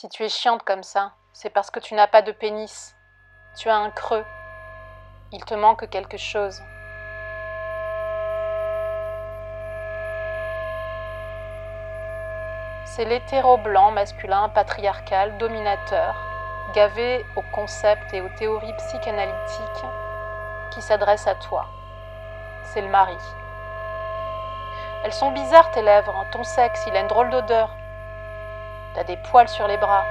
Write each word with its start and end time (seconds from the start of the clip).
Si 0.00 0.08
tu 0.08 0.22
es 0.22 0.28
chiante 0.28 0.62
comme 0.62 0.84
ça, 0.84 1.10
c'est 1.32 1.50
parce 1.50 1.72
que 1.72 1.80
tu 1.80 1.94
n'as 1.94 2.06
pas 2.06 2.22
de 2.22 2.30
pénis. 2.30 2.94
Tu 3.56 3.68
as 3.68 3.74
un 3.74 3.90
creux. 3.90 4.24
Il 5.32 5.44
te 5.44 5.54
manque 5.54 5.90
quelque 5.90 6.16
chose. 6.16 6.62
C'est 12.84 13.06
l'hétéro 13.06 13.56
blanc 13.56 13.90
masculin 13.90 14.48
patriarcal 14.50 15.36
dominateur, 15.38 16.14
gavé 16.74 17.26
aux 17.34 17.42
concepts 17.52 18.14
et 18.14 18.20
aux 18.20 18.28
théories 18.38 18.76
psychanalytiques 18.76 19.84
qui 20.70 20.80
s'adresse 20.80 21.26
à 21.26 21.34
toi. 21.34 21.66
C'est 22.66 22.82
le 22.82 22.88
mari. 22.88 23.18
Elles 25.02 25.12
sont 25.12 25.32
bizarres 25.32 25.72
tes 25.72 25.82
lèvres, 25.82 26.24
ton 26.30 26.44
sexe, 26.44 26.84
il 26.86 26.94
a 26.94 27.00
une 27.00 27.08
drôle 27.08 27.30
d'odeur. 27.30 27.77
T'as 28.98 29.04
des 29.04 29.16
poils 29.30 29.48
sur 29.48 29.68
les 29.68 29.76
bras. 29.76 30.04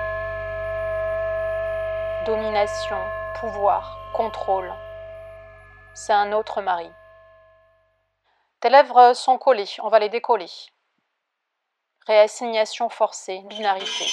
Domination, 2.25 2.95
pouvoir, 3.37 3.99
contrôle. 4.13 4.73
C'est 5.93 6.13
un 6.13 6.31
autre 6.31 6.61
mari. 6.61 6.89
Tes 8.61 8.69
lèvres 8.69 9.13
sont 9.13 9.37
collées, 9.37 9.67
on 9.83 9.89
va 9.89 9.99
les 9.99 10.07
décoller. 10.07 10.49
Réassignation 12.05 12.87
forcée, 12.87 13.43
binarité. 13.49 14.05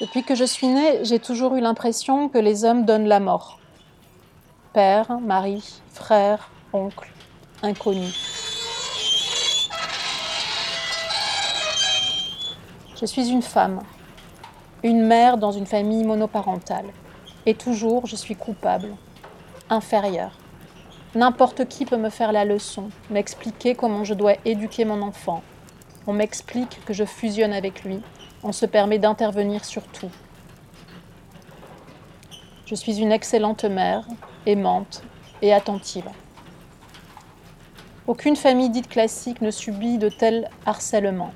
Depuis 0.00 0.24
que 0.24 0.34
je 0.34 0.44
suis 0.44 0.66
née, 0.66 1.04
j'ai 1.04 1.20
toujours 1.20 1.54
eu 1.54 1.60
l'impression 1.60 2.28
que 2.28 2.38
les 2.38 2.64
hommes 2.64 2.84
donnent 2.84 3.06
la 3.06 3.20
mort. 3.20 3.60
Père, 4.72 5.20
mari, 5.20 5.80
frère, 5.92 6.50
oncle, 6.72 7.08
inconnu. 7.62 8.33
Je 12.96 13.06
suis 13.06 13.28
une 13.28 13.42
femme, 13.42 13.80
une 14.84 15.04
mère 15.04 15.36
dans 15.36 15.50
une 15.50 15.66
famille 15.66 16.04
monoparentale. 16.04 16.86
Et 17.44 17.54
toujours, 17.54 18.06
je 18.06 18.14
suis 18.14 18.36
coupable, 18.36 18.94
inférieure. 19.68 20.38
N'importe 21.16 21.66
qui 21.66 21.86
peut 21.86 21.96
me 21.96 22.08
faire 22.08 22.30
la 22.30 22.44
leçon, 22.44 22.90
m'expliquer 23.10 23.74
comment 23.74 24.04
je 24.04 24.14
dois 24.14 24.34
éduquer 24.44 24.84
mon 24.84 25.02
enfant. 25.02 25.42
On 26.06 26.12
m'explique 26.12 26.84
que 26.84 26.94
je 26.94 27.04
fusionne 27.04 27.52
avec 27.52 27.82
lui. 27.82 28.00
On 28.44 28.52
se 28.52 28.64
permet 28.64 29.00
d'intervenir 29.00 29.64
sur 29.64 29.82
tout. 29.82 30.10
Je 32.66 32.76
suis 32.76 33.00
une 33.00 33.10
excellente 33.10 33.64
mère, 33.64 34.06
aimante 34.46 35.02
et 35.42 35.52
attentive. 35.52 36.08
Aucune 38.06 38.36
famille 38.36 38.70
dite 38.70 38.88
classique 38.88 39.40
ne 39.40 39.50
subit 39.50 39.98
de 39.98 40.08
tels 40.08 40.48
harcèlements. 40.64 41.32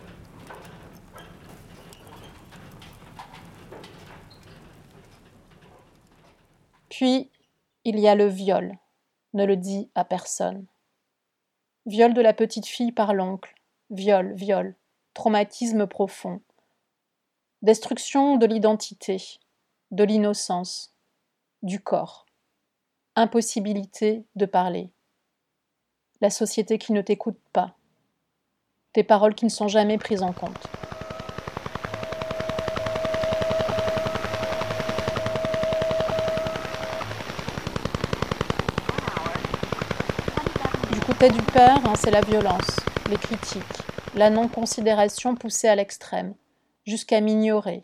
Puis, 6.98 7.30
il 7.84 8.00
y 8.00 8.08
a 8.08 8.16
le 8.16 8.26
viol, 8.26 8.76
ne 9.32 9.44
le 9.44 9.56
dit 9.56 9.88
à 9.94 10.04
personne. 10.04 10.66
Viol 11.86 12.12
de 12.12 12.20
la 12.20 12.32
petite 12.32 12.66
fille 12.66 12.90
par 12.90 13.14
l'oncle, 13.14 13.54
viol, 13.90 14.34
viol, 14.34 14.74
traumatisme 15.14 15.86
profond. 15.86 16.40
Destruction 17.62 18.36
de 18.36 18.46
l'identité, 18.46 19.38
de 19.92 20.02
l'innocence, 20.02 20.92
du 21.62 21.80
corps. 21.80 22.26
Impossibilité 23.14 24.24
de 24.34 24.46
parler. 24.46 24.90
La 26.20 26.30
société 26.30 26.78
qui 26.78 26.92
ne 26.92 27.00
t'écoute 27.00 27.38
pas. 27.52 27.76
Tes 28.92 29.04
paroles 29.04 29.36
qui 29.36 29.44
ne 29.44 29.50
sont 29.50 29.68
jamais 29.68 29.98
prises 29.98 30.24
en 30.24 30.32
compte. 30.32 30.66
Du 41.26 41.42
père, 41.42 41.84
hein, 41.84 41.94
c'est 41.96 42.12
la 42.12 42.20
violence, 42.20 42.76
les 43.10 43.16
critiques, 43.16 43.64
la 44.14 44.30
non-considération 44.30 45.34
poussée 45.34 45.66
à 45.66 45.74
l'extrême, 45.74 46.34
jusqu'à 46.86 47.20
m'ignorer. 47.20 47.82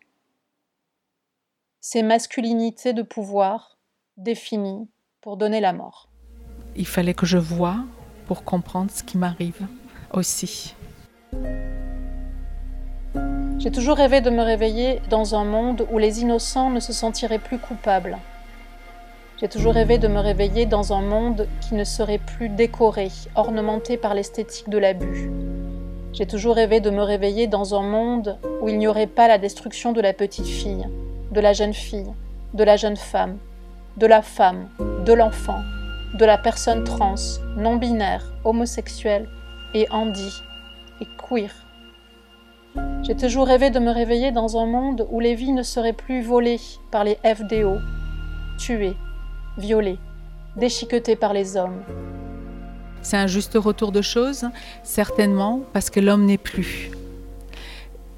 Ces 1.80 2.04
masculinités 2.04 2.92
de 2.92 3.02
pouvoir 3.02 3.78
définies 4.16 4.88
pour 5.20 5.36
donner 5.36 5.60
la 5.60 5.72
mort. 5.72 6.08
Il 6.76 6.86
fallait 6.86 7.12
que 7.12 7.26
je 7.26 7.38
voie 7.38 7.78
pour 8.26 8.44
comprendre 8.44 8.92
ce 8.92 9.02
qui 9.02 9.18
m'arrive 9.18 9.66
aussi. 10.12 10.76
J'ai 13.58 13.72
toujours 13.72 13.96
rêvé 13.96 14.20
de 14.20 14.30
me 14.30 14.42
réveiller 14.42 15.00
dans 15.10 15.34
un 15.34 15.44
monde 15.44 15.88
où 15.90 15.98
les 15.98 16.20
innocents 16.20 16.70
ne 16.70 16.78
se 16.78 16.92
sentiraient 16.92 17.40
plus 17.40 17.58
coupables, 17.58 18.16
j'ai 19.44 19.50
toujours 19.50 19.74
rêvé 19.74 19.98
de 19.98 20.08
me 20.08 20.20
réveiller 20.20 20.64
dans 20.64 20.94
un 20.94 21.02
monde 21.02 21.46
qui 21.60 21.74
ne 21.74 21.84
serait 21.84 22.16
plus 22.16 22.48
décoré, 22.48 23.10
ornementé 23.34 23.98
par 23.98 24.14
l'esthétique 24.14 24.70
de 24.70 24.78
l'abus. 24.78 25.30
J'ai 26.14 26.24
toujours 26.24 26.54
rêvé 26.54 26.80
de 26.80 26.88
me 26.88 27.02
réveiller 27.02 27.46
dans 27.46 27.78
un 27.78 27.82
monde 27.82 28.38
où 28.62 28.70
il 28.70 28.78
n'y 28.78 28.86
aurait 28.86 29.06
pas 29.06 29.28
la 29.28 29.36
destruction 29.36 29.92
de 29.92 30.00
la 30.00 30.14
petite 30.14 30.46
fille, 30.46 30.88
de 31.30 31.40
la 31.42 31.52
jeune 31.52 31.74
fille, 31.74 32.10
de 32.54 32.64
la 32.64 32.78
jeune 32.78 32.96
femme, 32.96 33.36
de 33.98 34.06
la 34.06 34.22
femme, 34.22 34.70
de 35.04 35.12
l'enfant, 35.12 35.60
de 36.18 36.24
la 36.24 36.38
personne 36.38 36.82
trans, 36.82 37.14
non 37.58 37.76
binaire, 37.76 38.24
homosexuelle 38.44 39.28
et 39.74 39.86
handi 39.90 40.32
et 41.02 41.06
queer. 41.18 41.50
J'ai 43.02 43.14
toujours 43.14 43.46
rêvé 43.46 43.68
de 43.68 43.78
me 43.78 43.90
réveiller 43.90 44.32
dans 44.32 44.56
un 44.56 44.64
monde 44.64 45.06
où 45.10 45.20
les 45.20 45.34
vies 45.34 45.52
ne 45.52 45.62
seraient 45.62 45.92
plus 45.92 46.22
volées 46.22 46.60
par 46.90 47.04
les 47.04 47.18
FDO, 47.22 47.76
tuées, 48.56 48.96
violée, 49.58 49.98
déchiquetée 50.56 51.16
par 51.16 51.32
les 51.32 51.56
hommes. 51.56 51.82
C'est 53.02 53.16
un 53.16 53.26
juste 53.26 53.54
retour 53.54 53.92
de 53.92 54.02
choses, 54.02 54.46
certainement, 54.82 55.60
parce 55.72 55.90
que 55.90 56.00
l'homme 56.00 56.24
n'est 56.24 56.38
plus. 56.38 56.90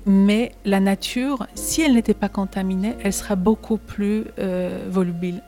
Mais 0.06 0.52
la 0.64 0.78
nature, 0.78 1.47
si 1.56 1.82
elle 1.82 1.94
n'était 1.94 2.14
pas 2.14 2.28
contaminée, 2.28 2.94
elle 3.02 3.12
sera 3.12 3.34
beaucoup 3.34 3.78
plus 3.78 4.26
euh, 4.38 4.86
volubile. 4.88 5.42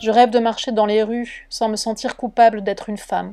Je 0.00 0.10
rêve 0.10 0.30
de 0.30 0.38
marcher 0.38 0.70
dans 0.70 0.86
les 0.86 1.02
rues 1.02 1.46
sans 1.50 1.68
me 1.68 1.76
sentir 1.76 2.16
coupable 2.16 2.62
d'être 2.62 2.88
une 2.88 2.98
femme, 2.98 3.32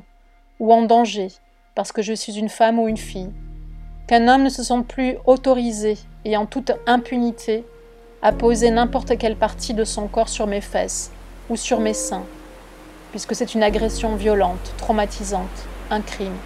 ou 0.58 0.72
en 0.72 0.82
danger, 0.82 1.28
parce 1.76 1.92
que 1.92 2.02
je 2.02 2.12
suis 2.12 2.38
une 2.38 2.48
femme 2.48 2.80
ou 2.80 2.88
une 2.88 2.96
fille. 2.96 3.30
Qu'un 4.08 4.26
homme 4.26 4.42
ne 4.42 4.48
se 4.48 4.64
sente 4.64 4.88
plus 4.88 5.16
autorisé 5.26 5.96
et 6.24 6.36
en 6.36 6.46
toute 6.46 6.72
impunité 6.86 7.64
à 8.20 8.32
poser 8.32 8.70
n'importe 8.70 9.16
quelle 9.18 9.36
partie 9.36 9.74
de 9.74 9.84
son 9.84 10.08
corps 10.08 10.28
sur 10.28 10.46
mes 10.46 10.60
fesses, 10.60 11.12
ou 11.52 11.56
sur 11.56 11.80
mes 11.80 11.92
seins, 11.92 12.24
puisque 13.10 13.34
c'est 13.34 13.52
une 13.52 13.62
agression 13.62 14.16
violente, 14.16 14.72
traumatisante, 14.78 15.68
un 15.90 16.00
crime, 16.00 16.36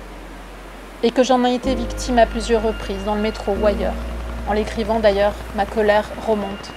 et 1.05 1.13
que 1.13 1.23
j'en 1.23 1.45
ai 1.45 1.55
été 1.55 1.77
victime 1.77 2.19
à 2.19 2.27
plusieurs 2.27 2.65
reprises, 2.65 3.05
dans 3.05 3.15
le 3.15 3.21
métro 3.21 3.55
ou 3.55 3.65
ailleurs. 3.65 3.95
En 4.49 4.53
l'écrivant 4.53 4.99
d'ailleurs, 4.99 5.35
ma 5.55 5.65
colère 5.65 6.11
remonte. 6.27 6.73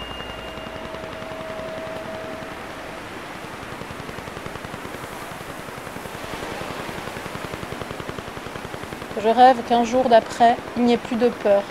Je 9.23 9.27
rêve 9.27 9.57
qu'un 9.67 9.83
jour 9.83 10.07
d'après, 10.07 10.55
il 10.77 10.83
n'y 10.83 10.93
ait 10.93 10.97
plus 10.97 11.15
de 11.15 11.29
peur, 11.29 11.63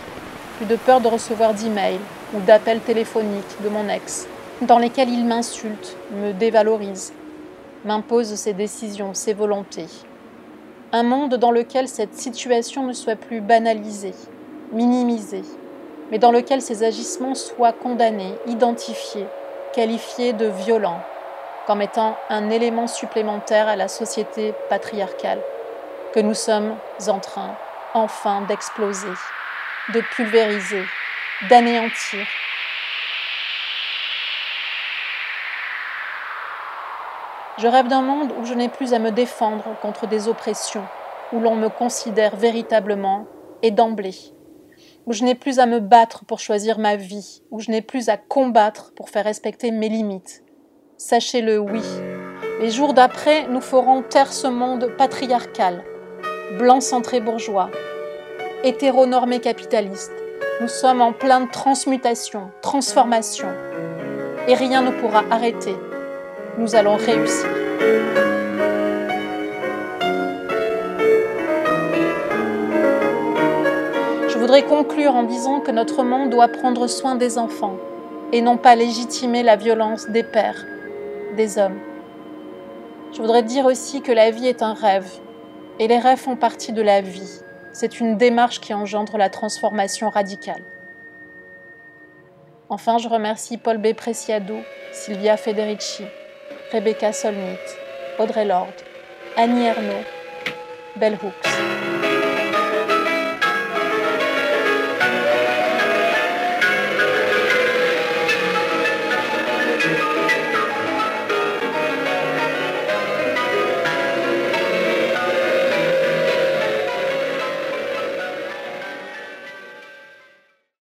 plus 0.56 0.66
de 0.66 0.74
peur 0.74 1.00
de 1.00 1.06
recevoir 1.06 1.54
d'emails 1.54 2.00
ou 2.34 2.40
d'appels 2.40 2.80
téléphoniques 2.80 3.62
de 3.62 3.68
mon 3.68 3.88
ex, 3.88 4.26
dans 4.62 4.78
lesquels 4.78 5.08
il 5.08 5.24
m'insulte, 5.24 5.96
me 6.10 6.32
dévalorise, 6.32 7.12
m'impose 7.84 8.34
ses 8.34 8.52
décisions, 8.52 9.14
ses 9.14 9.32
volontés. 9.32 9.86
Un 10.92 11.04
monde 11.04 11.34
dans 11.36 11.52
lequel 11.52 11.86
cette 11.86 12.14
situation 12.14 12.84
ne 12.84 12.92
soit 12.92 13.16
plus 13.16 13.40
banalisée, 13.40 14.14
minimisée, 14.72 15.44
mais 16.10 16.18
dans 16.18 16.32
lequel 16.32 16.60
ses 16.60 16.82
agissements 16.82 17.34
soient 17.34 17.72
condamnés, 17.72 18.34
identifiés, 18.46 19.26
qualifiés 19.72 20.32
de 20.32 20.46
violents, 20.46 21.00
comme 21.66 21.82
étant 21.82 22.16
un 22.28 22.50
élément 22.50 22.88
supplémentaire 22.88 23.68
à 23.68 23.76
la 23.76 23.88
société 23.88 24.54
patriarcale 24.68 25.40
que 26.12 26.20
nous 26.20 26.34
sommes 26.34 26.74
en 27.06 27.20
train 27.20 27.54
enfin 27.94 28.42
d'exploser, 28.42 29.06
de 29.94 30.00
pulvériser, 30.16 30.82
d'anéantir 31.48 32.26
Je 37.58 37.66
rêve 37.66 37.88
d'un 37.88 38.02
monde 38.02 38.32
où 38.40 38.44
je 38.44 38.54
n'ai 38.54 38.68
plus 38.68 38.94
à 38.94 39.00
me 39.00 39.10
défendre 39.10 39.64
contre 39.82 40.06
des 40.06 40.28
oppressions, 40.28 40.84
où 41.32 41.40
l'on 41.40 41.56
me 41.56 41.68
considère 41.68 42.36
véritablement 42.36 43.26
et 43.62 43.72
d'emblée, 43.72 44.14
où 45.06 45.12
je 45.12 45.24
n'ai 45.24 45.34
plus 45.34 45.58
à 45.58 45.66
me 45.66 45.80
battre 45.80 46.24
pour 46.24 46.38
choisir 46.38 46.78
ma 46.78 46.94
vie, 46.94 47.42
où 47.50 47.58
je 47.58 47.72
n'ai 47.72 47.82
plus 47.82 48.10
à 48.10 48.16
combattre 48.16 48.92
pour 48.94 49.10
faire 49.10 49.24
respecter 49.24 49.72
mes 49.72 49.88
limites. 49.88 50.44
Sachez-le, 50.98 51.58
oui. 51.58 51.82
Les 52.60 52.70
jours 52.70 52.94
d'après, 52.94 53.48
nous 53.48 53.60
ferons 53.60 54.02
taire 54.02 54.32
ce 54.32 54.46
monde 54.46 54.92
patriarcal, 54.96 55.82
blanc 56.58 56.80
centré 56.80 57.20
bourgeois, 57.20 57.70
hétéronormé 58.62 59.40
capitaliste, 59.40 60.12
Nous 60.60 60.68
sommes 60.68 61.00
en 61.00 61.12
pleine 61.12 61.48
transmutation, 61.48 62.50
transformation, 62.62 63.48
et 64.46 64.54
rien 64.54 64.82
ne 64.82 64.90
pourra 64.90 65.24
arrêter. 65.30 65.74
Nous 66.58 66.74
allons 66.74 66.96
réussir. 66.96 67.48
Je 74.28 74.36
voudrais 74.36 74.64
conclure 74.64 75.14
en 75.14 75.22
disant 75.22 75.60
que 75.60 75.70
notre 75.70 76.02
monde 76.02 76.30
doit 76.30 76.48
prendre 76.48 76.88
soin 76.88 77.14
des 77.14 77.38
enfants 77.38 77.76
et 78.32 78.42
non 78.42 78.56
pas 78.56 78.74
légitimer 78.74 79.44
la 79.44 79.54
violence 79.54 80.08
des 80.08 80.24
pères, 80.24 80.66
des 81.36 81.58
hommes. 81.58 81.78
Je 83.12 83.18
voudrais 83.18 83.44
dire 83.44 83.64
aussi 83.64 84.02
que 84.02 84.10
la 84.10 84.32
vie 84.32 84.48
est 84.48 84.60
un 84.60 84.74
rêve 84.74 85.08
et 85.78 85.86
les 85.86 85.98
rêves 85.98 86.18
font 86.18 86.34
partie 86.34 86.72
de 86.72 86.82
la 86.82 87.00
vie. 87.00 87.40
C'est 87.72 88.00
une 88.00 88.16
démarche 88.16 88.60
qui 88.60 88.74
engendre 88.74 89.16
la 89.16 89.30
transformation 89.30 90.10
radicale. 90.10 90.64
Enfin, 92.68 92.98
je 92.98 93.08
remercie 93.08 93.58
Paul 93.58 93.78
B. 93.78 93.94
Preciado, 93.94 94.56
Sylvia 94.90 95.36
Federici, 95.36 96.02
Rebecca 96.70 97.14
Solnit, 97.14 97.58
Audrey 98.18 98.44
Lord, 98.44 98.74
Annie 99.36 99.68
Ernaux, 99.68 100.04
Bell 100.96 101.16
Hooks. 101.16 101.97